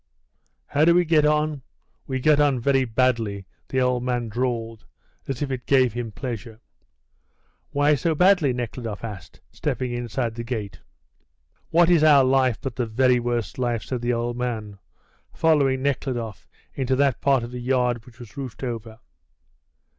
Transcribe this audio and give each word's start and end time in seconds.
"How 0.65 0.83
do 0.83 0.95
we 0.95 1.05
get 1.05 1.27
on? 1.27 1.61
We 2.07 2.19
get 2.19 2.39
on 2.39 2.59
very 2.59 2.85
badly," 2.85 3.45
the 3.67 3.81
old 3.81 4.01
man 4.01 4.29
drawled, 4.29 4.83
as 5.27 5.43
if 5.43 5.51
it 5.51 5.67
gave 5.67 5.93
him 5.93 6.11
pleasure. 6.11 6.59
"Why 7.69 7.93
so 7.93 8.15
badly?" 8.15 8.51
Nekhludoff 8.51 9.03
asked, 9.03 9.41
stepping 9.51 9.91
inside 9.91 10.33
the 10.33 10.43
gate. 10.43 10.79
"What 11.69 11.87
is 11.91 12.03
our 12.03 12.23
life 12.23 12.57
but 12.59 12.77
the 12.77 12.87
very 12.87 13.19
worst 13.19 13.59
life?" 13.59 13.83
said 13.83 14.01
the 14.01 14.11
old 14.13 14.35
man, 14.37 14.79
following 15.35 15.83
Nekhludoff 15.83 16.47
into 16.73 16.95
that 16.95 17.21
part 17.21 17.43
of 17.43 17.51
the 17.51 17.61
yard 17.61 18.07
which 18.07 18.17
was 18.17 18.35
roofed 18.35 18.63
over. 18.63 18.97